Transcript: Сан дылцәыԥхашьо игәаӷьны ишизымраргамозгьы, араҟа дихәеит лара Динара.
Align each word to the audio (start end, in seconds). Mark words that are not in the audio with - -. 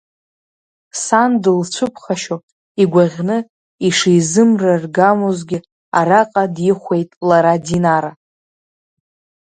Сан 1.03 1.31
дылцәыԥхашьо 1.43 2.37
игәаӷьны 2.81 3.37
ишизымраргамозгьы, 3.87 5.59
араҟа 5.99 6.43
дихәеит 6.55 7.09
лара 7.27 7.53
Динара. 7.65 8.11